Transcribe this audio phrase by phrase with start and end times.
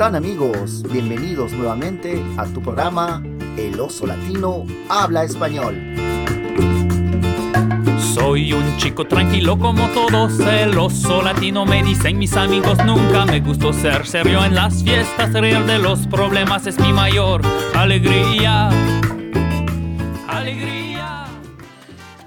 [0.00, 0.82] están amigos?
[0.90, 3.22] Bienvenidos nuevamente a tu programa
[3.58, 5.76] El Oso Latino Habla Español.
[8.14, 13.40] Soy un chico tranquilo como todos, el oso latino me dicen mis amigos, nunca me
[13.40, 17.42] gustó ser serio en las fiestas, reír de los problemas es mi mayor
[17.74, 18.70] alegría.
[20.26, 21.26] Alegría.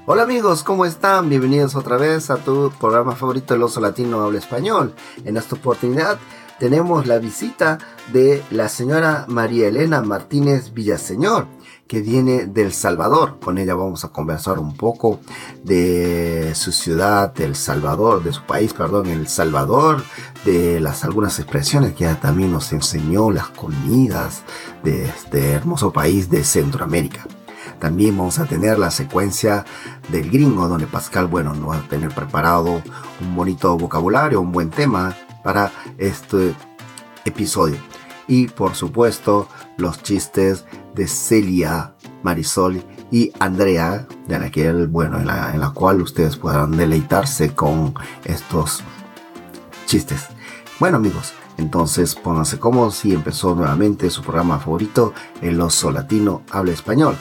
[0.06, 1.28] Hola amigos, ¿cómo están?
[1.28, 4.94] Bienvenidos otra vez a tu programa favorito El Oso Latino Habla Español.
[5.26, 6.20] En esta oportunidad
[6.60, 7.78] tenemos la visita
[8.12, 11.48] de la señora María Elena Martínez Villaseñor
[11.88, 13.38] que viene del Salvador.
[13.40, 15.20] Con ella vamos a conversar un poco
[15.64, 20.04] de su ciudad, del Salvador, de su país, perdón, El Salvador,
[20.46, 24.44] de las algunas expresiones que ella también nos enseñó, las comidas
[24.84, 27.28] de este hermoso país de Centroamérica.
[27.80, 29.66] También vamos a tener la secuencia
[30.10, 32.82] del gringo, donde Pascal, bueno, nos va a tener preparado
[33.22, 36.56] un bonito vocabulario, un buen tema para este
[37.26, 37.78] episodio.
[38.28, 45.28] Y por supuesto, los chistes de Celia, Marisol y Andrea, de la que bueno, en
[45.28, 48.84] la, cual ustedes podrán deleitarse con estos
[49.86, 50.28] chistes.
[50.80, 56.72] Bueno amigos, entonces pónganse cómodos y empezó nuevamente su programa favorito, El Oso Latino Habla
[56.72, 57.18] Español.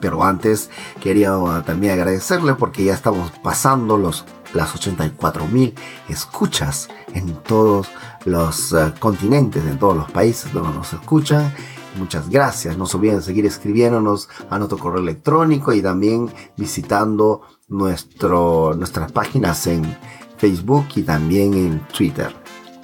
[0.00, 1.32] Pero antes quería
[1.66, 4.24] también agradecerle porque ya estamos pasando los,
[4.58, 5.72] las 84 mil
[6.08, 7.88] escuchas en todos
[8.24, 11.54] los uh, continentes, en todos los países donde nos escuchan.
[11.96, 12.76] Muchas gracias.
[12.76, 19.66] No se olviden seguir escribiéndonos a nuestro correo electrónico y también visitando nuestro, nuestras páginas
[19.68, 19.96] en
[20.36, 22.34] Facebook y también en Twitter.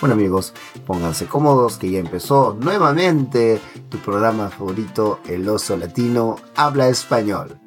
[0.00, 0.52] Bueno amigos,
[0.86, 7.63] pónganse cómodos que ya empezó nuevamente tu programa favorito, El Oso Latino Habla Español.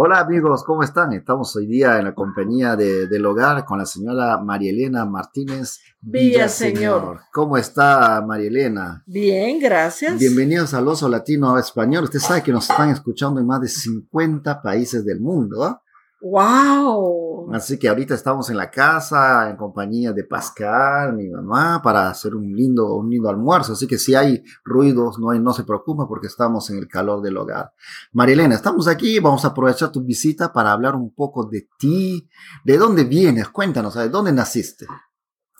[0.00, 1.12] Hola amigos, ¿cómo están?
[1.12, 5.80] Estamos hoy día en la compañía de, del hogar con la señora María Elena Martínez
[6.00, 7.22] Villaseñor.
[7.32, 9.02] ¿Cómo está María Elena?
[9.06, 10.16] Bien, gracias.
[10.20, 12.04] Bienvenidos al Oso Latino Español.
[12.04, 15.82] Usted sabe que nos están escuchando en más de 50 países del mundo.
[16.20, 17.52] ¡Wow!
[17.52, 22.34] Así que ahorita estamos en la casa en compañía de Pascal, mi mamá, para hacer
[22.34, 23.74] un lindo, un lindo almuerzo.
[23.74, 27.22] Así que si hay ruidos, no, hay, no se preocupe porque estamos en el calor
[27.22, 27.72] del hogar.
[28.12, 32.28] Marilena, estamos aquí, vamos a aprovechar tu visita para hablar un poco de ti.
[32.64, 33.48] ¿De dónde vienes?
[33.48, 34.86] Cuéntanos, ¿de dónde naciste?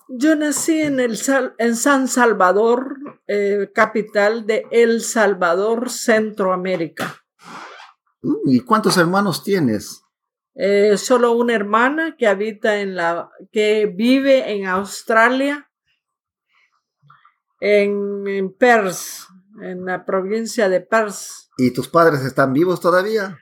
[0.09, 1.19] Yo nací en, el
[1.59, 7.15] en San Salvador, eh, capital de El Salvador, Centroamérica.
[8.47, 10.03] ¿Y cuántos hermanos tienes?
[10.61, 15.71] Eh, solo una hermana que habita en la, que vive en Australia,
[17.61, 19.29] en, en Perth,
[19.63, 21.15] en la provincia de Perth.
[21.59, 23.39] ¿Y tus padres están vivos todavía?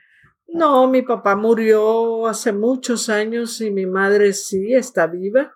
[0.47, 5.55] No, mi papá murió hace muchos años y mi madre sí está viva.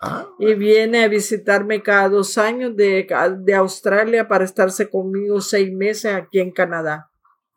[0.00, 0.28] Ah.
[0.38, 3.08] Y viene a visitarme cada dos años de,
[3.40, 7.10] de Australia para estarse conmigo seis meses aquí en Canadá.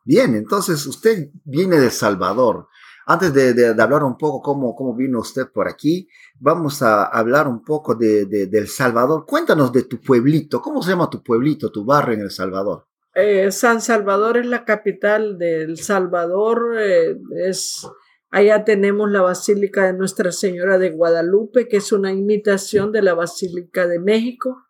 [0.05, 2.67] Bien, entonces usted viene de Salvador.
[3.05, 6.07] Antes de, de, de, hablar un poco cómo, cómo vino usted por aquí,
[6.39, 9.25] vamos a hablar un poco de, de, El Salvador.
[9.25, 10.61] Cuéntanos de tu pueblito.
[10.61, 12.87] ¿Cómo se llama tu pueblito, tu barrio en El Salvador?
[13.13, 16.77] Eh, San Salvador es la capital de El Salvador.
[16.79, 17.85] Eh, es,
[18.31, 23.15] allá tenemos la Basílica de Nuestra Señora de Guadalupe, que es una imitación de la
[23.15, 24.63] Basílica de México.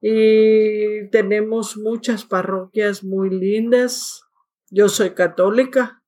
[0.00, 4.22] Y tenemos muchas parroquias muy lindas.
[4.70, 6.04] Yo soy católica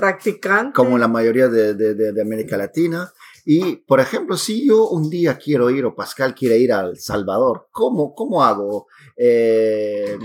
[0.00, 0.72] practicante.
[0.74, 3.12] Como la mayoría de, de, de, América Latina.
[3.44, 7.68] Y, por ejemplo, si yo un día quiero ir o Pascal quiere ir al Salvador,
[7.70, 8.86] ¿cómo, cómo hago?
[9.16, 10.16] Eh,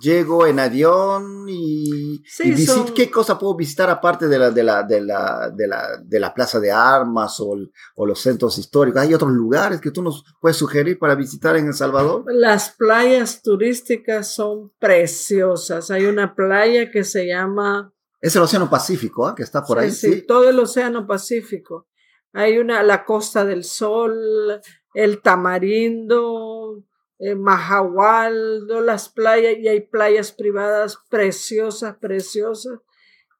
[0.00, 2.94] llego en avión y, sí, y visit, son...
[2.94, 6.34] ¿qué cosa puedo visitar aparte de la, de la, de la, de la, de la
[6.34, 7.56] Plaza de Armas o,
[7.96, 9.00] o, los centros históricos?
[9.00, 12.24] ¿Hay otros lugares que tú nos puedes sugerir para visitar en El Salvador?
[12.26, 15.90] Las playas turísticas son preciosas.
[15.90, 17.93] Hay una playa que se llama
[18.24, 19.34] es el Océano Pacífico, ¿eh?
[19.36, 19.90] que está por sí, ahí.
[19.90, 21.88] Sí, sí, todo el Océano Pacífico.
[22.32, 24.62] Hay una, la Costa del Sol,
[24.94, 26.82] el Tamarindo,
[27.18, 32.78] el Mahahual, las playas, y hay playas privadas preciosas, preciosas.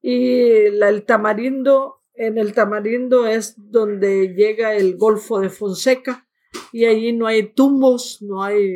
[0.02, 6.28] Y la, el Tamarindo, en el Tamarindo es donde llega el Golfo de Fonseca,
[6.72, 8.70] y allí no hay tumbos, no hay,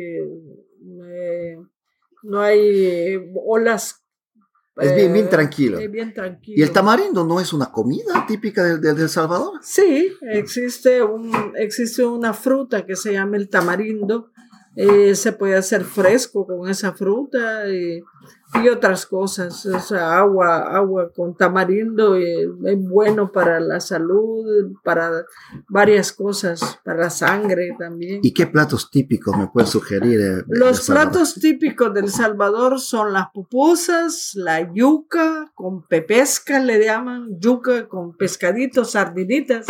[1.05, 1.59] eh,
[2.23, 4.03] no hay olas
[4.81, 5.79] es bien, bien tranquilo.
[5.79, 6.57] Eh, bien tranquilo.
[6.57, 9.59] ¿Y el tamarindo no es una comida típica de, de, de, El Salvador?
[9.61, 14.31] Sí, existe, un, existe una fruta que se llama el tamarindo.
[14.81, 18.01] Eh, se puede hacer fresco con esa fruta y,
[18.63, 19.65] y otras cosas.
[19.65, 25.25] O sea, agua, agua con tamarindo eh, es bueno para la salud, para
[25.67, 28.21] varias cosas, para la sangre también.
[28.23, 30.21] ¿Y qué platos típicos me puedes sugerir?
[30.21, 37.37] eh, Los platos típicos del Salvador son las pupusas, la yuca con pepesca, le llaman
[37.37, 39.65] yuca con pescaditos, sardinitas,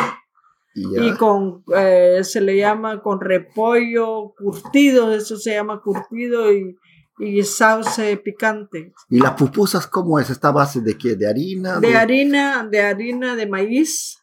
[0.81, 6.77] Y con, eh, se le llama con repollo curtido, eso se llama curtido y,
[7.19, 8.93] y sauce picante.
[9.09, 10.29] ¿Y las pupusas cómo es?
[10.29, 11.15] ¿Está a base de qué?
[11.15, 11.79] ¿De harina?
[11.79, 14.17] De harina, de harina de maíz.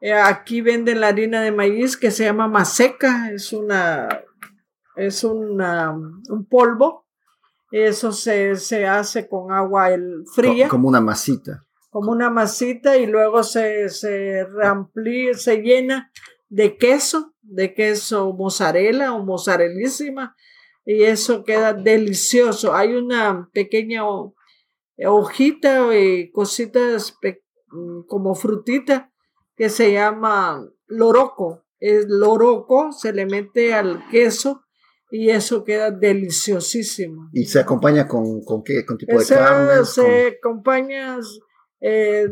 [0.00, 4.08] Eh, aquí venden la harina de maíz que se llama maseca, es una,
[4.96, 7.06] es una, un polvo.
[7.70, 11.64] Eso se, se hace con agua el- fría, Co- Como una masita.
[11.94, 14.44] Como una masita, y luego se, se
[15.34, 16.10] se llena
[16.48, 20.34] de queso, de queso mozzarella o mozzarellísima,
[20.84, 22.74] y eso queda delicioso.
[22.74, 24.34] Hay una pequeña ho-
[25.06, 27.16] hojita y cositas
[28.08, 29.12] como frutita
[29.56, 31.62] que se llama loroco.
[31.78, 34.64] El loroco se le mete al queso
[35.12, 37.30] y eso queda deliciosísimo.
[37.32, 38.84] ¿Y se acompaña con, con qué?
[38.84, 39.84] ¿Con tipo de carne?
[39.84, 41.18] se acompaña
[41.86, 42.28] eh,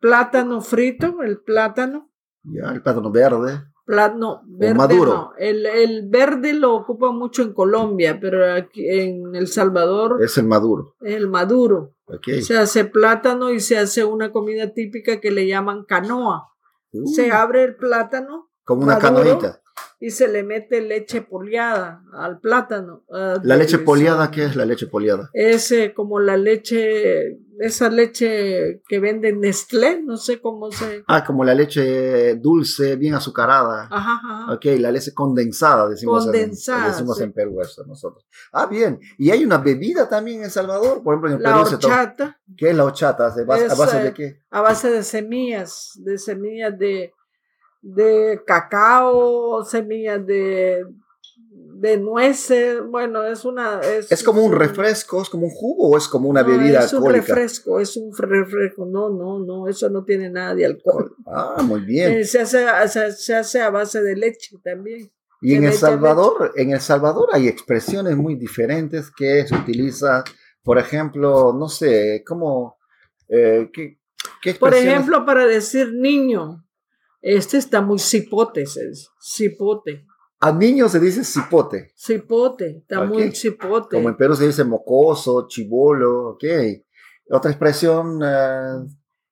[0.00, 2.10] plátano frito, el plátano.
[2.42, 3.62] Ya, el plátano verde.
[3.84, 5.12] Plátano verde, maduro.
[5.12, 5.32] no.
[5.38, 10.46] El, el verde lo ocupa mucho en Colombia, pero aquí en El Salvador Es el
[10.46, 10.96] maduro.
[11.00, 11.94] el maduro.
[12.42, 16.48] Se hace plátano y se hace una comida típica que le llaman canoa.
[16.92, 19.24] Uh, Se abre el plátano como una maduro.
[19.38, 19.60] canoita.
[19.98, 23.04] Y se le mete leche poliada al plátano.
[23.42, 25.30] ¿La leche poliada qué es la leche poliada?
[25.32, 31.02] Es eh, como la leche, esa leche que vende Nestlé, no sé cómo se...
[31.08, 33.88] Ah, como la leche dulce, bien azucarada.
[33.90, 34.52] Ajá, ajá.
[34.52, 37.24] Ok, la leche condensada, decimos, en- Condensada, decimos sí.
[37.24, 38.26] en Perú eso nosotros.
[38.52, 38.98] Ah, bien.
[39.18, 41.94] Y hay una bebida también en Salvador, por ejemplo, en La Perú toma.
[41.94, 43.30] horchata ¿Qué es la horchata?
[43.34, 44.40] ¿De base- ¿A Es, base eh, de qué?
[44.50, 47.12] a base de semillas, de semillas de,
[47.94, 50.84] de cacao, semillas de,
[51.50, 53.80] de nueces, bueno, es una...
[53.80, 56.80] Es, ¿Es como un refresco, es como un jugo o es como una No, bebida
[56.80, 57.26] es un alcohólica?
[57.26, 61.14] refresco, es un refresco, no, no, no, eso no tiene nada de alcohol.
[61.26, 62.12] Ah, muy bien.
[62.12, 65.10] Eh, se, hace, se, se hace a base de leche también.
[65.42, 70.24] Y en El Salvador, en El Salvador hay expresiones muy diferentes que se utiliza,
[70.64, 72.78] por ejemplo, no sé, ¿cómo,
[73.28, 74.00] eh, qué,
[74.42, 76.65] qué Por ejemplo, para decir niño,
[77.34, 80.06] este está muy cipote, se dice, cipote,
[80.38, 83.96] a niños se dice cipote, cipote, está muy cipote.
[83.96, 86.44] como en Perú se dice mocoso, chivolo, ok.
[87.30, 88.20] Otra expresión,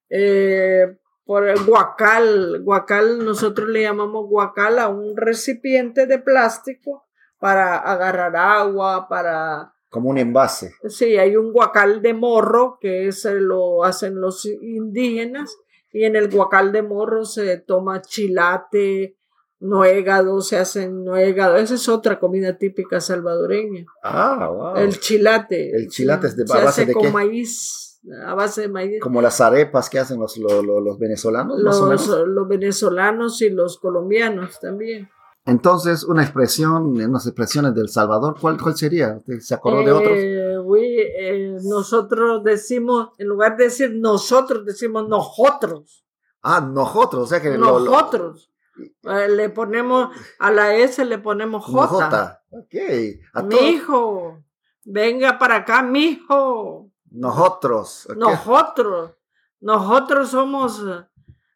[0.09, 0.87] Eh,
[1.25, 7.07] por el guacal, guacal, nosotros le llamamos guacal a un recipiente de plástico
[7.39, 10.75] para agarrar agua, para como un envase.
[10.89, 15.57] Sí, hay un guacal de morro que ese lo hacen los indígenas
[15.95, 19.17] y en el guacal de morro se toma chilate,
[19.61, 21.57] nuegado, se hacen nuegado.
[21.57, 23.87] Esa es otra comida típica salvadoreña.
[24.03, 24.77] Ah, wow.
[24.77, 25.71] El chilate.
[25.75, 27.11] El chilate es de- se a base hace de con qué?
[27.11, 29.01] maíz, a base de maíz.
[29.01, 32.09] Como las arepas que hacen los, los, los- los venezolanos, más o menos.
[32.27, 35.09] los venezolanos y los colombianos también.
[35.47, 39.15] Entonces, una expresión, unas expresiones del Salvador, ¿cuál, cuál sería?
[39.19, 40.13] ¿Usted ¿Se acordó de otros?
[40.17, 46.05] Eh, oui, eh, nosotros decimos, en lugar de decir nosotros, decimos nosotros.
[46.43, 48.51] Ah, nosotros, o sea que lo- lo- Nosotros.
[49.03, 50.09] Eh, le ponemos,
[50.39, 51.87] a la S le ponemos J.
[51.89, 52.43] J.
[52.51, 52.75] Ok.
[53.35, 54.45] A Mi todos- hijo,
[54.85, 56.91] venga para acá, mi hijo.
[57.11, 58.09] Nosotros.
[58.17, 59.13] Nosotros.
[59.61, 60.83] Nosotros somos,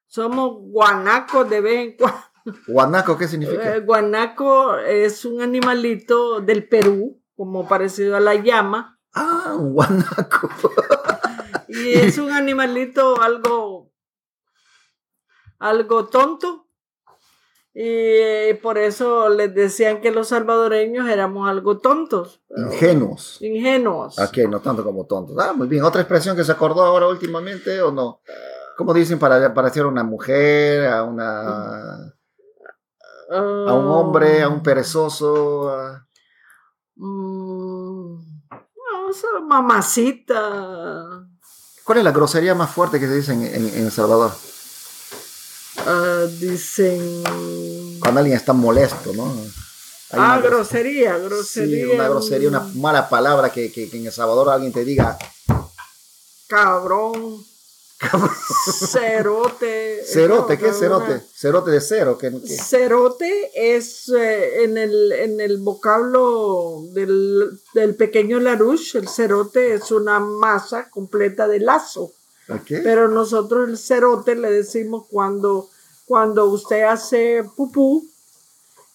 [0.06, 2.18] somos guanacos de vez en cuando.
[2.66, 3.76] Guanaco, ¿qué significa?
[3.76, 8.98] Eh, guanaco es un animalito del Perú, como parecido a la llama.
[9.14, 10.48] Ah, un guanaco.
[11.70, 13.92] Y es un animalito algo,
[15.58, 16.66] algo tonto.
[17.74, 23.36] Y eh, por eso les decían que los salvadoreños éramos algo tontos, Ingenuos.
[23.40, 24.18] ingenuos.
[24.18, 25.36] Ok, no tanto como tontos.
[25.38, 25.84] Ah, muy bien.
[25.84, 28.20] ¿Otra expresión que se acordó ahora últimamente o no?
[28.76, 32.14] ¿Cómo dicen para, para decir a una mujer, a una
[33.30, 35.70] a un hombre, a un perezoso?
[35.70, 36.04] a-
[36.96, 38.18] Mm,
[38.50, 41.26] no, esa mamacita.
[41.84, 44.32] ¿Cuál es la grosería más fuerte que se dice en, en- en El Salvador?
[45.86, 47.22] Ah, dicen.
[48.00, 49.26] Cuando alguien está molesto, ¿no?
[50.10, 51.94] Hay Ah, una gros- grosería, Sí, grosería.
[51.94, 55.16] una grosería, una mala palabra que, que- que en El Salvador alguien te diga,
[56.48, 57.44] Cabrón.
[58.88, 60.02] Cerote.
[60.04, 61.04] Cerote, no, ¿qué es cerote?
[61.12, 62.18] una- Cerote de cero.
[62.20, 62.56] ¿qué, qué?
[62.56, 69.90] Cerote es eh, en, el, en el vocablo del, del pequeño Larouche, el cerote es
[69.90, 72.12] una masa completa de lazo.
[72.82, 75.68] Pero nosotros el cerote le decimos cuando,
[76.06, 78.08] cuando usted hace pupú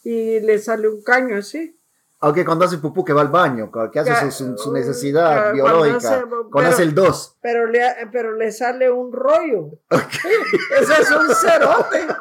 [0.04, 1.76] y le sale un caño así.
[2.26, 5.82] Ok, cuando hace pupú que va al baño, que hace Ya, su, uh, necesidad cuando
[5.82, 7.38] biológica, cuando hace el 2.
[7.42, 7.82] Pero le,
[8.14, 9.72] pero le sale un rollo.
[9.90, 12.08] Ese es un cerote.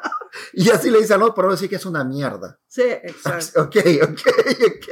[0.55, 2.59] Y así le dicen, no, pero no decir que es una mierda.
[2.67, 3.65] Sí, exacto.
[3.65, 4.89] Ok, ok, ok.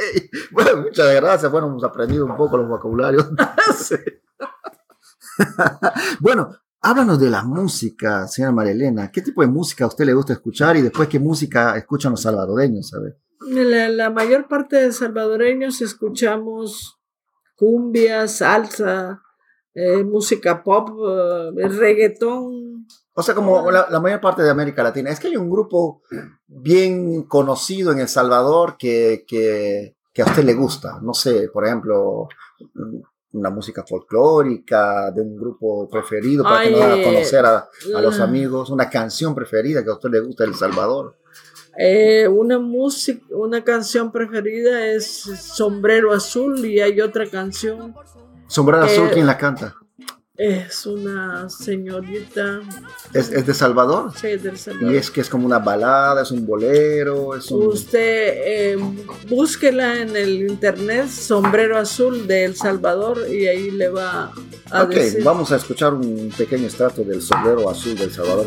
[0.50, 1.50] Bueno, muchas gracias.
[1.50, 3.26] Bueno, hemos aprendido un poco los vocabularios.
[6.20, 6.50] Bueno,
[6.82, 9.10] háblanos de la música, señora María Elena.
[9.10, 12.20] ¿Qué tipo de música a usted le gusta escuchar y después qué música escuchan los
[12.20, 13.16] salvadoreños, sabe?
[13.40, 16.98] La, la mayor parte de salvadoreños escuchamos
[17.56, 19.22] cumbia, salsa,
[19.74, 20.88] eh, música pop,
[21.58, 22.86] eh, reggaetón.
[23.14, 25.10] O sea, como la, la mayor parte de América Latina.
[25.10, 26.02] Es que hay un grupo
[26.46, 31.00] bien conocido en El Salvador que, que, que a usted le gusta.
[31.02, 32.28] No sé, por ejemplo,
[33.32, 38.00] una música folclórica de un grupo preferido para que nos haga Ay, conocer a, a
[38.00, 41.16] los amigos, una canción preferida que a usted le gusta de El Salvador.
[41.82, 47.94] Eh, una música, una canción preferida es Sombrero Azul y hay otra canción
[48.48, 49.74] Sombrero Azul, ¿quién la canta?
[50.36, 52.60] es una señorita
[53.12, 54.10] ¿Es, es de Salvador?
[54.16, 54.92] sí, del Salvador.
[54.92, 57.66] Y es que es como una balada, es un bolero, es un...
[57.66, 58.78] Usted eh,
[59.28, 64.32] búsquela en el internet Sombrero Azul de El Salvador y ahí le va
[64.70, 65.22] a Ok, decir.
[65.24, 68.46] vamos a escuchar un pequeño extracto del Sombrero Azul del Salvador.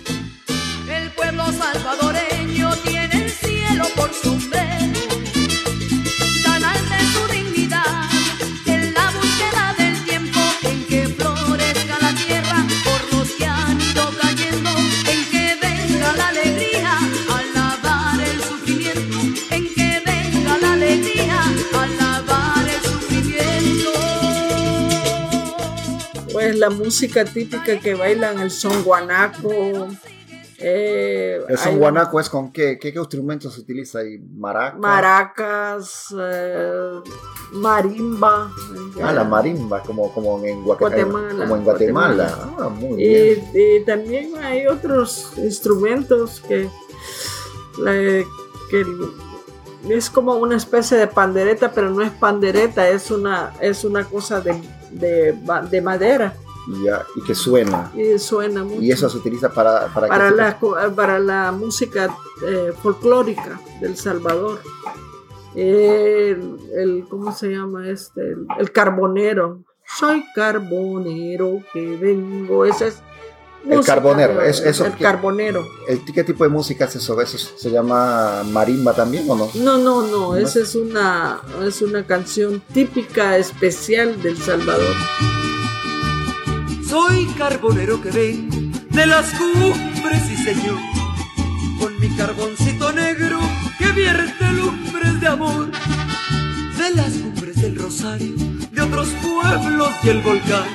[26.63, 29.51] La música típica que bailan el son guanaco.
[30.58, 34.77] eh, El son guanaco es con qué, qué, qué instrumentos se utiliza ahí, maraca.
[34.77, 37.01] Maracas, eh,
[37.51, 38.50] marimba.
[39.01, 42.24] Ah, la marimba, como, como en Guatemala, Como en Guatemala.
[42.29, 42.55] Guatemala.
[42.60, 43.51] Ah, muy Y, bien.
[43.53, 46.70] y también hay otros instrumentos que,
[48.72, 48.86] que
[49.89, 54.39] es como una especie de pandereta, pero no es pandereta, es una, es una cosa
[54.39, 54.53] de,
[54.91, 55.36] de,
[55.70, 56.36] de madera
[56.84, 57.91] ya, y que suena.
[57.96, 58.82] y suena mucho.
[58.82, 59.88] Y eso se utiliza para...
[59.93, 62.15] Para, para, que- la, co- para la música
[62.48, 64.60] eh, folclórica del Salvador.
[65.55, 68.22] El, el- ¿cómo se llama este?
[68.22, 69.63] El, el carbonero.
[69.86, 72.65] Soy carbonero que vengo.
[72.65, 73.03] Ese es
[73.65, 75.65] El música, carbonero, eh, es- eso el que- carbonero.
[75.88, 77.20] ¿El, ¿Qué tipo de música es eso?
[77.22, 79.50] ¿Eso se llama marimba también o no?
[79.55, 80.36] No, no, no, ¿No?
[80.38, 84.96] esa es una, es una canción típica, especial del Salvador.
[86.94, 88.56] Soy carbonero que vengo
[88.92, 90.78] de las cumbres, sí señor,
[91.80, 93.40] con mi carboncito negro
[93.80, 98.36] que vierte lumbres de amor, de las cumbres del Rosario,
[98.72, 100.66] de otros pueblos y el volcán.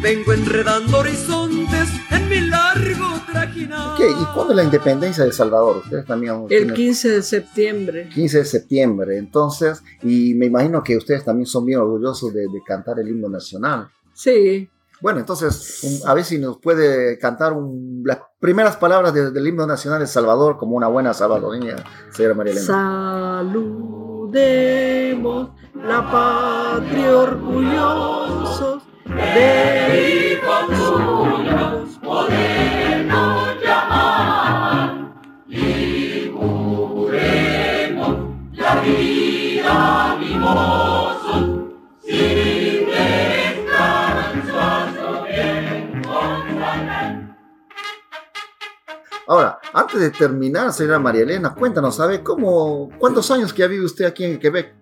[0.00, 3.96] Vengo enredando horizontes en mi largo trajinar.
[3.96, 5.82] Ok, ¿y cuándo es la independencia de El Salvador?
[5.84, 8.08] Ustedes también El tienen- 15 de septiembre.
[8.14, 12.62] 15 de septiembre, entonces, y me imagino que ustedes también son bien orgullosos de, de
[12.66, 13.90] cantar el himno nacional.
[14.14, 19.46] Sí, Bueno, entonces, a ver si nos puede cantar un- las primeras palabras de- del
[19.46, 21.76] himno nacional de Salvador como una buena salvadoreña,
[22.10, 22.66] señora María Elena.
[24.28, 35.12] Saludemos la patria orgullosos de hijos podemos llamar
[35.48, 38.16] y juremos
[38.52, 40.87] la vida mimosos
[49.88, 54.04] antes de terminar, señora María Elena, cuéntanos, ¿sabe cómo, cuántos años que ha vivido usted
[54.04, 54.74] aquí en Quebec?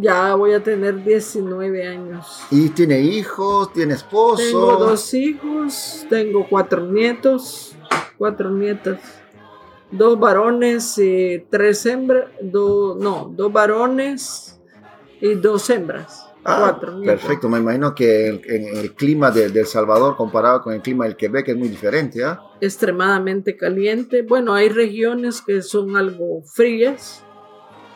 [0.00, 2.42] Ya voy a tener 19 años.
[2.50, 4.42] ¿Y tiene hijos, tiene esposo?
[4.42, 7.76] Tengo dos hijos, tengo cuatro nietos,
[8.18, 8.98] cuatro nietas,
[9.90, 14.60] dos varones y tres hembras, do- no, dos varones
[15.20, 20.16] y dos hembras, Ah, cuatro perfecto, me imagino que el, clima de, de El Salvador
[20.16, 22.40] comparado con el clima del Quebec es muy diferente, ¿ah?
[22.60, 24.22] Extremadamente caliente.
[24.22, 27.24] Bueno, hay regiones que son algo frías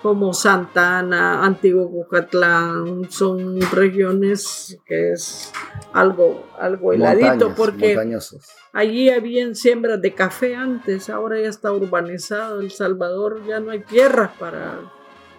[0.03, 5.53] como Santana, Antiguo Cucatlán, son regiones que es
[5.93, 8.49] algo, algo heladito Montañas, porque montañosos.
[8.73, 13.81] allí habían siembras de café antes, ahora ya está urbanizado El Salvador, ya no hay
[13.81, 14.79] tierras para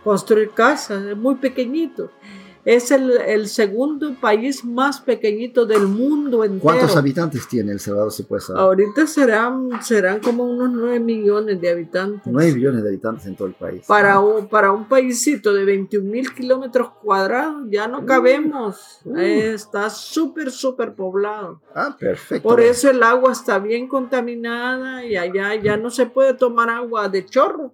[0.03, 2.11] construir casas, es muy pequeñito.
[2.65, 6.61] Es el, el segundo país más pequeñito del mundo entero.
[6.61, 8.61] ¿Cuántos habitantes tiene El Salvador, si puede saber?
[8.61, 12.21] Ahorita serán, serán como unos 9 millones de habitantes.
[12.25, 13.83] 9 millones de habitantes en todo el país.
[13.87, 18.99] Para un, para un paísito de 21 mil kilómetros cuadrados ya no cabemos.
[19.05, 19.17] uh.
[19.17, 21.61] Está súper, súper poblado.
[21.73, 22.47] Ah, perfecto.
[22.47, 27.09] Por eso el agua está bien contaminada y allá ya no se puede tomar agua
[27.09, 27.73] de chorro.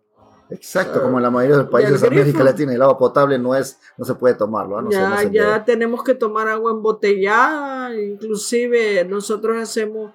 [0.49, 2.43] Exacto, como en la mayoría de los países de América.
[2.43, 4.77] Latina, el agua potable no es, no se puede tomarlo.
[4.77, 4.81] ¿ah?
[4.81, 7.95] No ya no ya tenemos que tomar agua embotellada.
[7.95, 10.11] Inclusive nosotros hacemos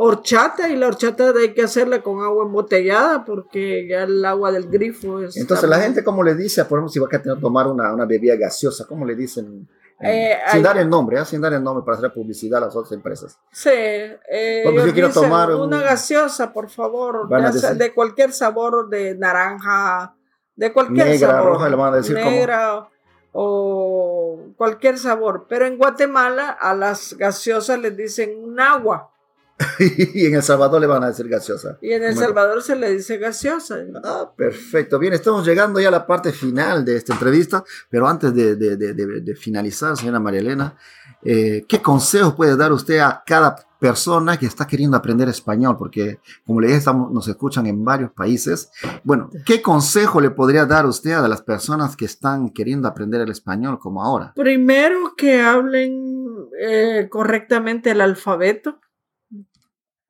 [0.00, 4.68] horchata y la horchata hay que hacerla con agua embotellada porque ya el agua del
[4.70, 5.36] grifo es...
[5.36, 6.64] Entonces la gente, ¿cómo le dice?
[6.66, 9.68] Por ejemplo, si va a tomar una, una bebida gaseosa, ¿cómo le dicen?
[10.00, 11.24] Eh, sin hay- dar el nombre, ¿ah?
[11.24, 13.36] sin dar el nombre para hacer publicidad a las otras empresas.
[13.50, 18.32] Sí, eh, yo ellos quiero dicen, tomar un- una gaseosa, por favor, decir- de cualquier
[18.32, 20.14] sabor, de naranja,
[20.54, 21.52] de cualquier Negra, sabor.
[21.54, 22.88] roja, le van a decir negra
[23.32, 25.46] o cualquier sabor.
[25.48, 29.10] Pero en Guatemala a las gaseosas les dicen un agua
[30.14, 31.78] y en El Salvador le van a decir gaseosa.
[31.82, 32.16] y en El.
[32.16, 33.78] Salvador se le dice gaseosa.
[34.04, 34.98] Ah, perfecto.
[34.98, 38.76] Bien, estamos llegando ya a la parte final de esta entrevista, pero antes de, de-
[38.76, 40.76] de- de- de finalizar, señora María Elena,
[41.24, 45.76] eh, ¿qué consejos puede dar usted a cada persona que está queriendo aprender español?
[45.76, 48.70] Porque, como le dije, estamos- nos escuchan en varios países.
[49.02, 53.30] Bueno, ¿qué consejo le podría dar usted a las personas que están queriendo aprender el
[53.30, 54.32] español como ahora?
[54.36, 56.16] Primero que hablen
[56.60, 58.78] eh, correctamente el alfabeto.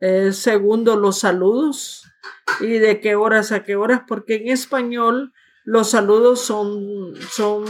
[0.00, 2.04] Eh, segundo, los saludos.
[2.60, 5.32] Y de qué horas a qué horas, porque en español
[5.64, 7.64] los saludos son, son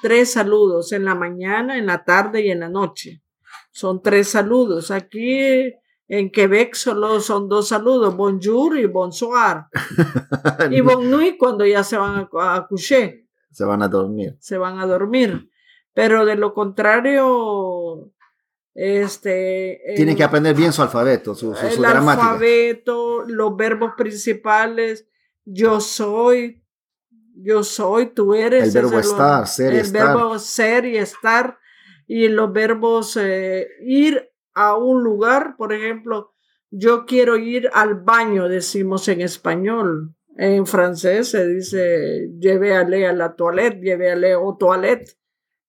[0.00, 3.22] tres saludos, en la mañana, en la tarde y en la noche.
[3.70, 4.90] Son tres saludos.
[4.90, 5.74] Aquí
[6.08, 9.66] en Quebec solo son dos saludos, bonjour y bonsoir.
[10.70, 14.36] Y bon nuit cuando ya se van a, a coucher Se van a dormir.
[14.40, 15.50] se van a dormir.
[15.92, 17.73] Pero de lo contrario,
[18.74, 19.80] este...
[19.94, 22.30] Tienen el- que aprender bien su alfabeto, su, su- su el gramática.
[22.32, 25.06] alfabeto, los verbos principales,
[25.44, 26.62] yo soy,
[27.36, 28.64] yo soy, tú eres.
[28.64, 30.06] El verbo lo- estar, ser y el estar.
[30.16, 31.58] verbo ser y estar.
[32.06, 36.32] Y los verbos eh, ir a un lugar, por ejemplo,
[36.70, 40.14] yo quiero ir al baño, decimos en español.
[40.36, 42.82] En francés se dice, llevé a
[43.12, 45.16] la toilette, llevé a au toilette.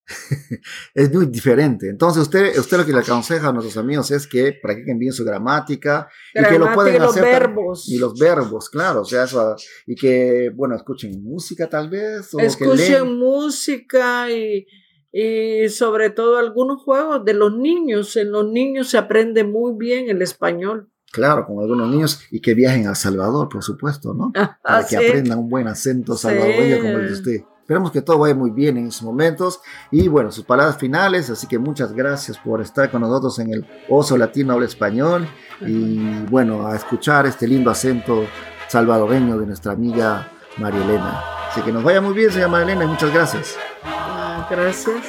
[0.94, 1.89] es muy diferente.
[1.89, 5.24] Entonces, usted, usted lo que le aconseja a nuestros amigos es que practiquen bien su
[5.26, 7.24] gramática y que lo pueden y los hacer.
[7.24, 7.89] verbos.
[7.89, 9.02] Y los verbos, claro.
[9.02, 12.34] O sea, eso, y que, bueno, escuchen música tal vez.
[12.34, 13.18] O que escuchen leen.
[13.20, 14.68] música y,
[15.12, 18.15] y sobre todo algunos juegos de los niños.
[18.15, 20.89] En los niños se aprende muy bien el español.
[21.12, 24.34] Claro, con algunos niños y que viajen a Salvador, por supuesto, ¿no?
[24.34, 25.06] Para Ah, que sí.
[25.08, 26.24] aprendan un buen acento Sí.
[26.24, 27.41] salvadoreño como el de usted.
[27.65, 29.60] Esperemos que todo vaya muy bien en esos momentos.
[29.89, 31.32] Y bueno, sus palabras finales.
[31.32, 35.28] Así que muchas gracias por estar con nosotros en el Oso Latino Habla Español.
[35.62, 35.97] Y
[36.30, 38.25] bueno, a escuchar este lindo acento
[38.67, 41.23] salvadoreño de nuestra amiga María Elena.
[41.49, 43.58] Así que nos vaya muy bien, señora María Elena, y muchas gracias.
[43.84, 45.01] Ah, gracias.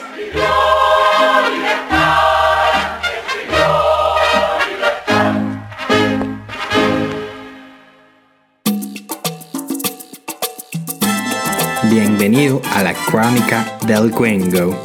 [11.98, 14.76] Bienvenido a la Crónica del Gringo.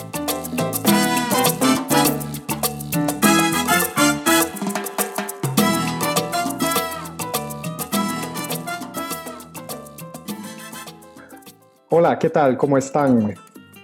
[11.89, 12.56] Hola, ¿qué tal?
[12.56, 13.36] ¿Cómo están?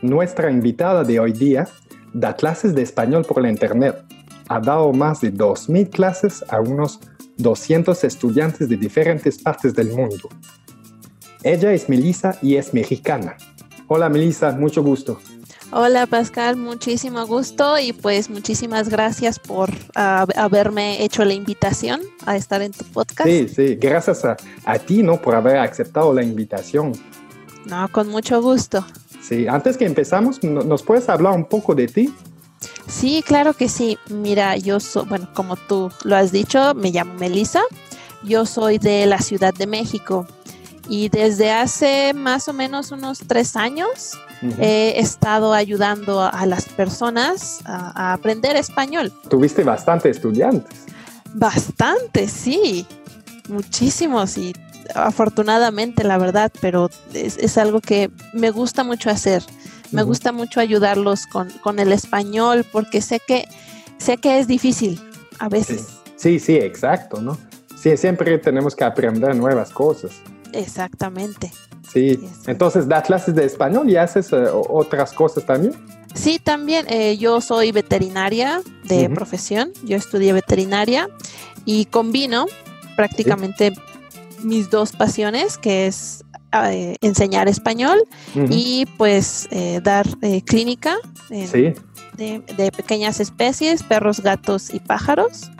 [0.01, 1.67] Nuestra invitada de hoy día
[2.13, 4.05] da clases de español por la internet.
[4.47, 7.01] Ha dado más de 2.000 clases a unos
[7.35, 10.29] 200 estudiantes de diferentes partes del mundo.
[11.47, 13.37] Ella es Melissa y es mexicana.
[13.87, 15.17] Hola Melissa, mucho gusto.
[15.71, 22.35] Hola Pascal, muchísimo gusto y pues muchísimas gracias por ah, haberme hecho la invitación a
[22.35, 23.29] estar en tu podcast.
[23.29, 25.21] Sí, sí, gracias a, a ti, ¿no?
[25.21, 26.91] Por haber aceptado la invitación.
[27.65, 28.85] No, con mucho gusto.
[29.21, 32.13] Sí, antes que empezamos, ¿no- ¿nos puedes hablar un poco de ti?
[32.87, 33.97] Sí, claro que sí.
[34.09, 37.61] Mira, yo soy, bueno, como tú lo has dicho, me llamo Melissa.
[38.23, 40.27] Yo soy de la Ciudad de México
[40.89, 44.55] y desde hace más o menos unos tres años Ujú.
[44.61, 49.11] he estado ayudando a, a las personas a, a aprender español.
[49.29, 50.85] Tuviste bastante estudiantes.
[51.33, 52.85] Bastante, sí.
[53.49, 54.53] Muchísimos y
[54.95, 59.43] afortunadamente, la verdad, pero es, es algo que me gusta mucho hacer.
[59.91, 60.09] Me Ujú.
[60.09, 63.47] gusta mucho ayudarlos con, con el español porque sé que,
[63.97, 65.01] sé que es difícil
[65.39, 65.87] a veces.
[66.15, 67.37] Sí, sí, exacto, ¿no?
[67.79, 70.11] Sí, siempre tenemos que aprender nuevas cosas.
[70.57, 71.51] Exactamente.
[71.91, 75.73] Sí, entonces das clases de español y haces eh, otras cosas también.
[76.13, 81.07] Sí, también eh, yo soy veterinaria de profesión, yo estudié veterinaria
[81.65, 82.45] y combino
[82.95, 83.73] prácticamente
[84.43, 87.99] mis dos pasiones, que es eh, enseñar español
[88.49, 90.07] y pues eh, dar
[90.45, 90.95] clínica
[91.29, 91.73] en- Sí.
[92.17, 95.51] De, de pequeñas especies, perros, gatos y pájaros.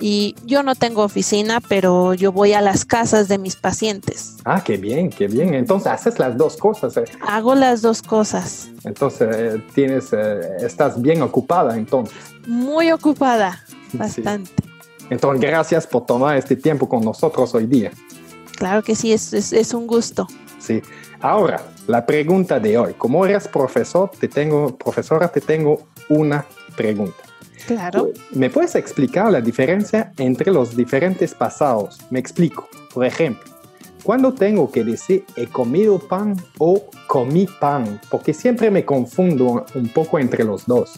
[0.00, 4.36] Y yo no tengo oficina, pero yo voy a las casas de mis pacientes.
[4.44, 5.54] Ah, qué bien, qué bien.
[5.54, 6.96] Entonces haces las dos cosas.
[6.96, 7.04] eh.
[7.26, 8.68] Hago las dos cosas.
[8.84, 12.16] Entonces eh, tienes, eh, estás bien ocupada entonces.
[12.46, 13.98] Muy ocupada, Sí.
[13.98, 14.50] bastante.
[15.10, 17.92] Entonces gracias por tomar este tiempo con nosotros hoy día.
[18.56, 20.26] Claro que sí, es, es, es un gusto.
[20.58, 20.80] Sí.
[21.20, 22.94] Ahora, la pregunta de hoy.
[22.94, 27.22] Como eres profesor, te tengo, profesora, te tengo una pregunta.
[27.66, 28.10] Claro.
[28.32, 31.98] ¿Me puedes explicar la diferencia entre los diferentes pasados?
[32.10, 32.68] Me explico.
[32.92, 33.44] Por ejemplo,
[34.02, 38.00] ¿cuándo tengo que decir he comido pan o comí pan?
[38.10, 40.94] Porque siempre me confundo un poco entre los dos.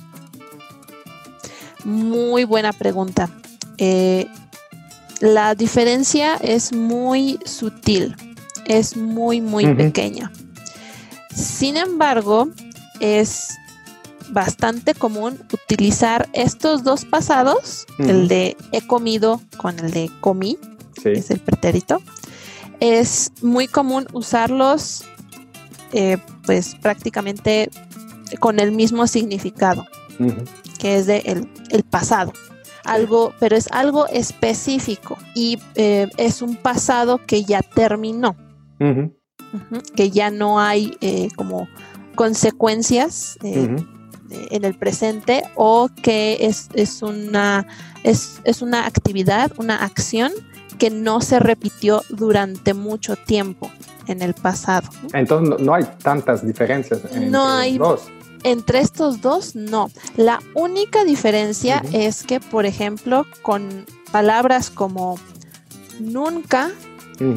[1.84, 3.28] Muy buena pregunta.
[3.76, 4.26] Eh,
[5.20, 8.16] la diferencia es muy sutil,
[8.66, 10.32] es muy, muy pequeña.
[11.34, 12.48] Sin embargo,
[13.00, 13.54] es
[14.34, 20.58] bastante común utilizar estos dos pasados, el de he comido con el de comí,
[21.02, 21.10] Sí.
[21.10, 22.00] es el pretérito.
[22.80, 25.04] Es muy común usarlos
[25.92, 27.70] eh, pues prácticamente
[28.40, 29.86] con el mismo significado
[30.78, 32.32] que es de el, el pasado.
[32.84, 38.36] Algo, pero es algo específico y eh, es un pasado que ya terminó,
[39.96, 41.66] que ya no hay eh, como
[42.14, 43.74] consecuencias eh,
[44.30, 47.66] en el presente o que es, es una
[48.02, 50.32] es, es una actividad, una acción
[50.78, 53.70] que no se repitió durante mucho tiempo
[54.06, 54.88] en el pasado.
[55.12, 58.02] Entonces no, no hay tantas diferencias entre No los hay- dos.
[58.42, 59.90] Entre estos dos, no.
[60.16, 65.18] La única diferencia es que, por ejemplo, con palabras como
[65.98, 66.70] nunca,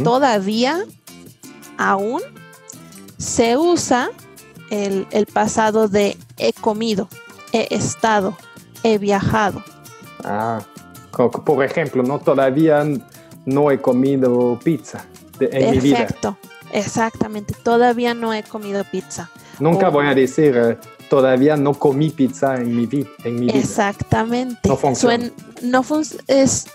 [0.04, 0.84] todavía,
[1.78, 2.22] aún,
[3.18, 4.10] se usa
[4.70, 7.08] el, el pasado de he comido,
[7.54, 8.36] he estado,
[8.84, 9.64] he viajado.
[10.24, 10.60] Ah,
[11.46, 12.86] por ejemplo, no todavía
[13.46, 15.06] no he comido pizza
[15.40, 15.98] de- en mi vida.
[16.00, 16.38] Perfecto.
[16.72, 17.54] Exactamente.
[17.64, 19.30] Todavía no he comido pizza.
[19.60, 20.78] Nunca voy a decir eh,
[21.10, 23.58] todavía no comí pizza en mi, vi- en mi vida.
[23.58, 24.68] Exactamente.
[24.70, 25.16] No funciona.
[25.18, 26.68] Suen- no fun- es,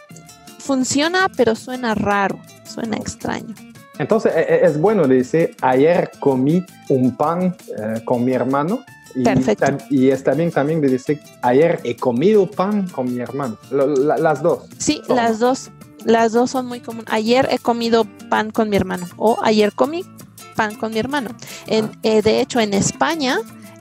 [0.59, 3.55] funciona, pero suena raro, suena extraño.
[3.99, 8.83] Entonces e- e- es bueno decir ayer comí un pan eh, con mi hermano.
[9.15, 9.77] Y, Perfecto.
[9.91, 13.59] y está bien también de decir ayer he comido pan con mi hermano.
[13.71, 14.61] Lo- la- las dos.
[14.79, 15.71] Sí, las dos,
[16.05, 17.07] las dos son muy comunes.
[17.13, 20.05] Ayer he comido pan con mi hermano o ayer comí
[20.57, 21.31] pan con mi hermano.
[21.67, 21.99] En- Ah.
[22.03, 23.39] eh, de hecho, en España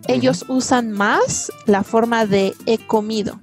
[0.07, 3.39] ellos usan más la forma de he comido.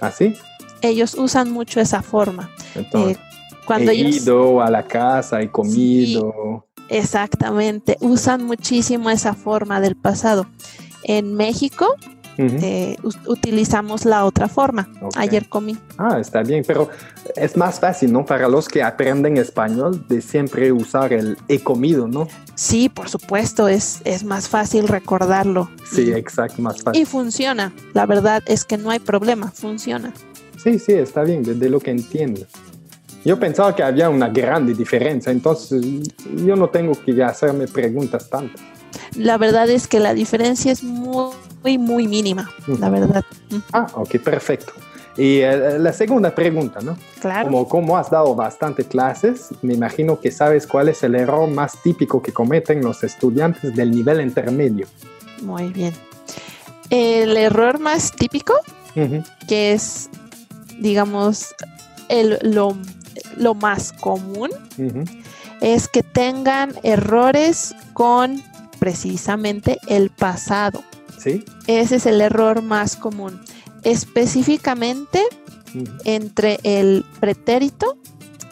[0.00, 0.34] ¿Así?
[0.80, 2.50] Ellos usan mucho esa forma.
[2.74, 3.20] Entonces, Eh,
[3.66, 6.66] cuando he ellos ido a la casa, he comido.
[6.88, 10.46] exactamente usan muchísimo esa forma del pasado.
[11.04, 11.94] En México
[12.38, 12.56] Ujú.
[12.62, 14.88] eh, us- utilizamos la otra forma.
[15.02, 15.14] Ok.
[15.16, 15.76] Ayer comí.
[15.98, 16.88] Ah, está bien, pero
[17.36, 18.24] es más fácil, ¿no?
[18.24, 22.28] Para los que aprenden español, de siempre usar el he comido, ¿no?
[22.54, 25.70] Sí, por supuesto, es, es más fácil recordarlo.
[25.90, 27.06] Sí, Y- exacto, más Y fácil.
[27.06, 27.72] funciona.
[27.92, 30.12] La verdad es que no hay problema, funciona.
[30.62, 32.42] Sí, sí, está bien, desde lo que entiendo.
[33.24, 35.80] Yo pensaba que había una grande diferencia, entonces
[36.44, 38.60] yo no tengo que hacerme preguntas tantas.
[39.16, 43.24] La verdad es que la diferencia es muy, muy, muy mínima, la verdad.
[43.50, 44.72] Mm, Ah, ok, perfecto.
[45.16, 46.96] Y eh, la segunda pregunta, ¿no?
[47.20, 47.44] Claro.
[47.44, 51.74] Como, como has dado bastante clases, me imagino que sabes cuál es el error más
[51.82, 54.86] típico que cometen los estudiantes del nivel intermedio.
[55.42, 55.92] Muy bien.
[56.88, 58.54] El error más típico,
[59.48, 60.08] que es,
[60.78, 61.54] digamos,
[62.08, 62.76] el, lo,
[63.36, 64.50] lo más común,
[65.60, 68.42] es que tengan errores con
[68.82, 70.82] precisamente el pasado.
[71.16, 71.44] ¿Sí?
[71.68, 73.40] Ese es el error más común.
[73.84, 75.22] Específicamente
[76.04, 77.96] entre el pretérito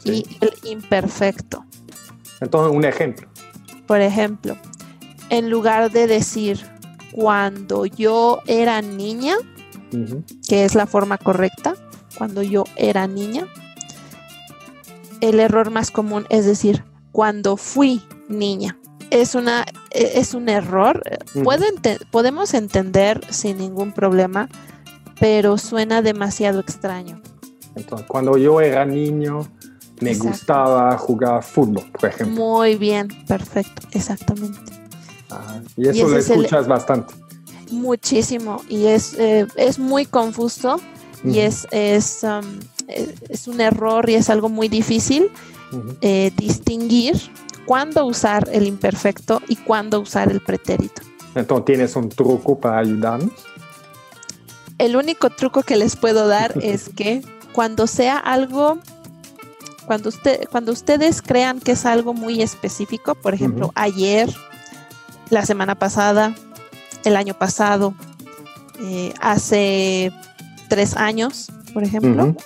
[0.04, 0.24] Sí.
[0.24, 1.64] y el imperfecto.
[2.40, 3.26] Entonces, un ejemplo.
[3.88, 4.56] Por ejemplo,
[5.30, 6.64] en lugar de decir
[7.10, 9.34] cuando yo era niña,
[10.48, 11.74] que es la forma correcta,
[12.16, 13.48] cuando yo era niña,
[15.20, 18.78] el error más común es decir cuando fui niña.
[19.10, 21.02] Es, una, e- es un error.
[21.34, 21.44] Ujú.
[21.44, 24.48] Puedo ente- podemos entender sin ningún problema,
[25.18, 27.20] pero suena demasiado extraño.
[27.74, 29.40] Entonces, cuando yo era niño,
[30.00, 30.30] me Exacto.
[30.30, 32.34] gustaba jugar fútbol, por ejemplo.
[32.36, 34.58] Muy bien, perfecto, exactamente.
[35.30, 37.14] Ah, y eso lo es el- escuchas bastante.
[37.70, 38.62] Muchísimo.
[38.68, 40.80] Y es, eh, es muy confuso
[41.22, 45.30] y es, es, um, eh, es un error y es algo muy difícil
[46.00, 47.14] eh, distinguir
[47.70, 51.02] cuándo usar el imperfecto y cuándo usar el pretérito.
[51.36, 53.30] Entonces, ¿tienes un truco para ayudarnos?
[54.78, 58.80] El único truco que les puedo dar es que cuando sea algo,
[59.86, 63.72] cuando, usted, cuando ustedes crean que es algo muy específico, por ejemplo, Ujú.
[63.76, 64.28] ayer,
[65.28, 66.34] la semana pasada,
[67.04, 67.94] el año pasado,
[68.80, 70.10] eh, hace
[70.68, 72.36] tres años, por ejemplo, Ujú.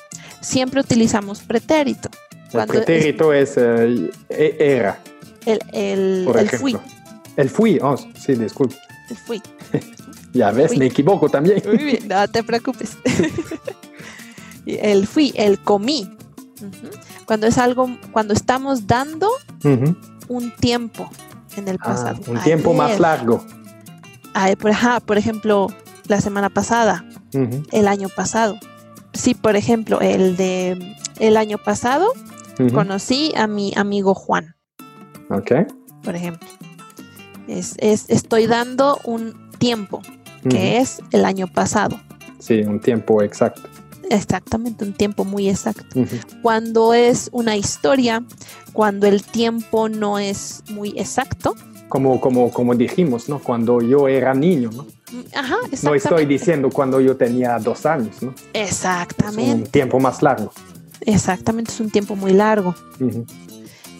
[0.42, 2.10] siempre utilizamos pretérito.
[2.44, 5.00] El Cuando es- pretérito es, eh, e- era,
[5.46, 6.76] El, el, por el fui,
[7.36, 8.76] El fui, oh, sí, disculpe.
[9.10, 9.42] el fui.
[10.32, 10.78] Ya ves, Fui.
[10.78, 11.62] me equivoco también.
[11.64, 12.96] Muy bien, no te preocupes.
[14.66, 16.10] El fui, el comí.
[17.26, 19.28] Cuando es algo, cuando estamos dando
[20.28, 21.08] un tiempo
[21.56, 22.20] en el Ah, pasado.
[22.26, 23.00] un tiempo más Ayer.
[23.00, 23.44] largo.
[24.32, 25.68] Ay, por, ajá, por ejemplo,
[26.08, 27.04] la semana pasada,
[27.70, 28.56] el año pasado.
[29.12, 32.12] Sí, por ejemplo, el de el año pasado
[32.72, 34.56] conocí a mi amigo Juan,
[35.30, 35.52] Ok.
[36.02, 36.48] por ejemplo.
[37.48, 40.00] Es, es- estoy dando un tiempo,
[40.48, 41.98] que es el año pasado.
[42.38, 43.62] Sí, un tiempo exacto.
[44.10, 45.84] Exactamente, un tiempo muy exacto.
[46.42, 48.22] Cuando es una historia,
[48.74, 51.54] cuando el tiempo no es muy exacto.
[51.88, 53.38] Como, como, como dijimos, ¿no?
[53.38, 54.82] Cuando yo era niño, ¿no?
[54.84, 55.96] mm, Ajá, No exactamente.
[55.96, 58.34] estoy diciendo cuando yo tenía dos años, ¿no?
[58.52, 60.52] Es Exactamente, un tiempo más largo.
[61.00, 62.74] exactamente, es un tiempo muy largo.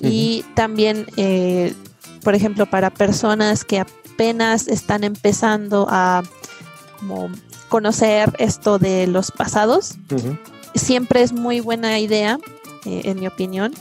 [0.01, 1.75] Y también, eh,
[2.23, 6.23] por ejemplo, para personas que apenas están empezando a
[6.99, 7.31] como
[7.69, 9.97] conocer esto de los pasados,
[10.75, 12.39] siempre es muy buena idea,
[12.85, 13.73] eh, en mi opinión,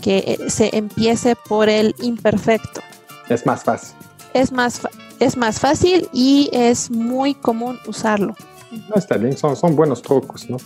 [0.00, 2.80] que eh, se empiece por el imperfecto.
[3.28, 3.96] Es más fácil.
[4.32, 4.80] Es más,
[5.20, 8.34] es más fácil y es muy común usarlo.
[8.70, 10.56] No, está bien, son, son buenos trucos, ¿no?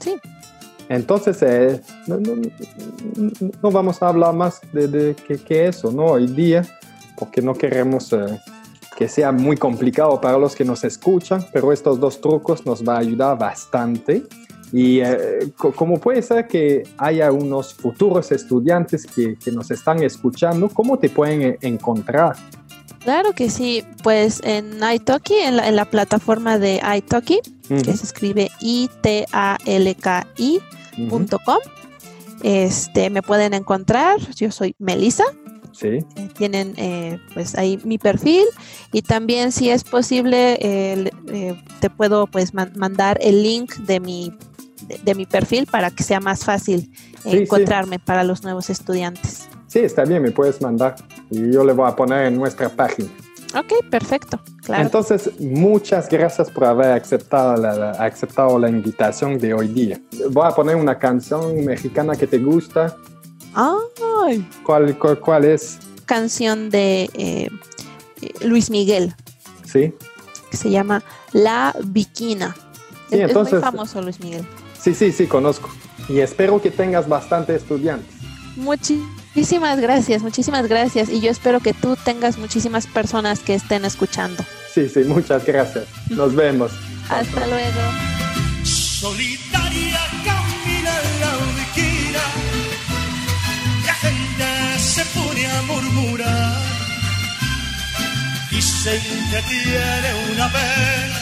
[0.00, 0.16] Sí.
[0.88, 6.04] Entonces, eh, no, vamos a hablar más de, de que, eso, ¿no?
[6.06, 6.62] Hoy día,
[7.18, 8.38] porque no queremos eh,
[8.96, 12.96] que sea muy complicado para los que nos escuchan, pero estos dos trucos nos va
[12.96, 14.22] a ayudar bastante.
[14.72, 20.02] Y eh, co- como puede ser que haya unos futuros estudiantes que, que nos están
[20.02, 22.36] escuchando, ¿cómo te pueden eh, encontrar?
[23.04, 28.04] Claro que sí, pues en italki, en la, en la plataforma de italki, Que se
[28.04, 28.50] escribe
[30.26, 31.58] I-T-A-L-K-I.com,
[32.42, 34.18] este, me pueden encontrar.
[34.34, 35.24] Yo soy Melissa.
[35.72, 38.44] Sí, eh, tienen eh, pues ahí mi perfil
[38.92, 41.10] y también si es posible eh,
[41.80, 44.32] te puedo pues man- mandar el link de mi
[44.88, 46.90] de, de mi perfil para que sea más fácil
[47.24, 47.28] sí.
[47.36, 49.48] encontrarme para los nuevos estudiantes.
[49.66, 50.96] sí, está bien, me puedes mandar
[51.30, 53.10] y yo le voy a poner en nuestra página.
[53.54, 54.82] Ok, perfecto, claro.
[54.82, 60.00] Entonces, muchas gracias por haber aceptado la, la- aceptado la invitación de hoy día.
[60.30, 62.96] Voy a poner una canción mexicana que te gusta.
[63.54, 65.78] Ay, ¿Cuál, cuál, cuál es?
[66.04, 67.48] canción de eh,
[68.44, 69.12] Luis Miguel
[69.64, 69.92] Sí,
[70.50, 72.54] que se llama La Viquina.
[73.08, 74.46] Sí, Es- es, entonces- muy famoso Luis Miguel.
[74.78, 75.70] sí, sí, sí, conozco.
[76.08, 78.14] Y espero que tengas bastante estudiantes.
[78.56, 79.10] Muchísimas
[79.80, 81.08] gracias, muchísimas gracias.
[81.08, 84.44] Y yo espero que tú tengas muchísimas personas que estén escuchando.
[84.72, 85.84] Sí, sí, muchas gracias.
[86.10, 86.72] Nos vemos.
[87.08, 87.80] Hasta luego.
[88.64, 92.22] Solitaria camina la ubiquina,
[93.86, 96.62] la gente se pone a murmurar.
[98.50, 101.20] Dicen que tiene una pena,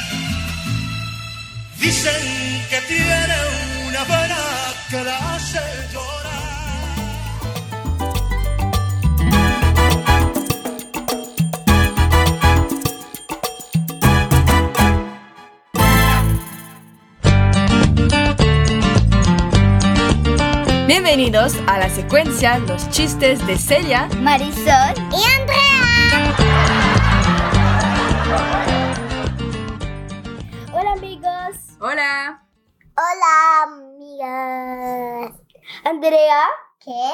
[1.81, 2.23] dicen
[2.71, 3.37] que tiene
[3.89, 4.39] una pena
[4.91, 5.61] que la hace
[5.93, 6.44] llorar.
[20.97, 24.09] Bienvenidos a la secuencia Los chistes de Celia.
[24.21, 26.37] Marisol y Andrea.
[30.73, 31.57] Hola amigos.
[31.81, 32.47] Hola.
[32.97, 35.33] Hola amigas.
[35.83, 36.45] Andrea.
[36.79, 37.11] ¿Qué?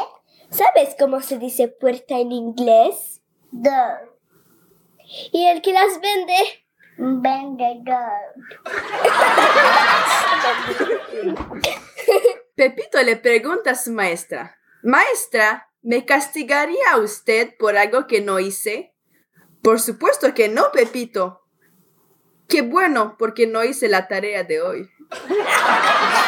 [0.51, 3.23] ¿Sabes cómo se dice puerta en inglés?
[3.51, 4.15] Door.
[5.33, 6.37] ¿Y el que las vende?
[6.99, 8.13] Vendedor.
[12.61, 14.59] Pepito le pregunta a su maestra.
[14.83, 18.95] Maestra, ¿Me castigaría usted por algo que no hice?
[19.63, 21.47] Por supuesto que no, Pepito.
[22.49, 24.91] Qué bueno, porque no hice la tarea de hoy.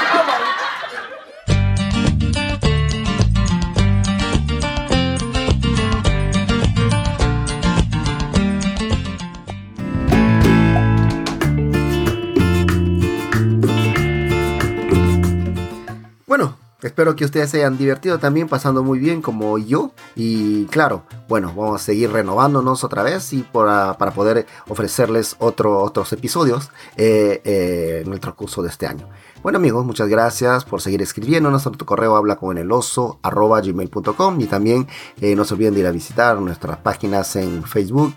[16.83, 19.92] espero que ustedes se hayan divertido también, pasando muy bien como yo.
[20.16, 25.81] Y claro, bueno, vamos a seguir renovándonos otra vez y para, para poder ofrecerles otro,
[25.81, 29.09] otros episodios eh, eh, en el transcurso de este año.
[29.42, 31.64] Bueno amigos, muchas gracias por seguir escribiéndonos.
[31.64, 34.87] Nuestro correo habla con el oso arroba gmail.com y también
[35.21, 38.14] eh, no se olviden de ir a visitar nuestras páginas en Facebook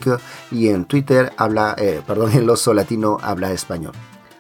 [0.52, 1.34] y en Twitter.
[1.38, 1.76] Habla,
[2.06, 3.94] perdón, el oso latino habla español.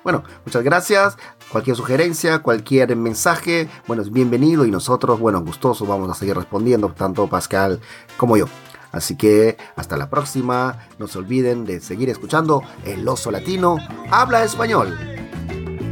[0.06, 1.18] Bueno, muchas gracias.
[1.52, 6.90] Cualquier sugerencia, cualquier mensaje, bueno, es bienvenido y nosotros, bueno, gustosos vamos a seguir respondiendo,
[6.90, 7.80] tanto Pascal
[8.16, 8.46] como yo.
[8.92, 13.78] Así que hasta la próxima, no se olviden de seguir escuchando El Oso Latino
[14.12, 14.96] Habla Español.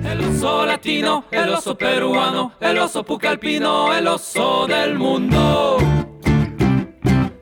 [0.06, 5.78] El oso latino, el oso peruano, el oso pucalpino, el oso del mundo.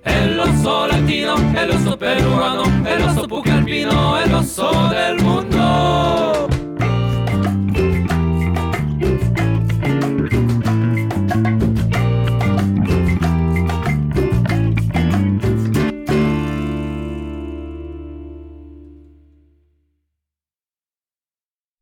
[0.05, 6.31] El oso latino, el oso peruano, el oso pucalpino, el oso del mundo.